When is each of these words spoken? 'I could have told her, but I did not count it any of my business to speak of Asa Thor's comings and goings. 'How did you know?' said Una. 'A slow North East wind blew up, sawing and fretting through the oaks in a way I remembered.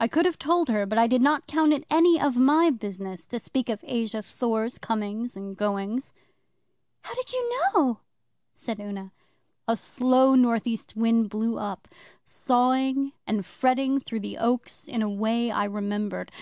'I 0.00 0.08
could 0.08 0.26
have 0.26 0.38
told 0.38 0.68
her, 0.68 0.84
but 0.84 0.98
I 0.98 1.06
did 1.06 1.22
not 1.22 1.46
count 1.46 1.72
it 1.72 1.86
any 1.88 2.20
of 2.20 2.36
my 2.36 2.68
business 2.68 3.26
to 3.28 3.38
speak 3.40 3.70
of 3.70 3.82
Asa 3.84 4.20
Thor's 4.20 4.76
comings 4.76 5.34
and 5.34 5.56
goings. 5.56 6.12
'How 7.00 7.14
did 7.14 7.32
you 7.32 7.56
know?' 7.72 8.00
said 8.52 8.78
Una. 8.78 9.12
'A 9.66 9.76
slow 9.78 10.34
North 10.34 10.66
East 10.66 10.94
wind 10.94 11.30
blew 11.30 11.58
up, 11.58 11.88
sawing 12.22 13.12
and 13.26 13.46
fretting 13.46 13.98
through 13.98 14.20
the 14.20 14.36
oaks 14.36 14.86
in 14.88 15.00
a 15.00 15.08
way 15.08 15.50
I 15.50 15.64
remembered. 15.64 16.30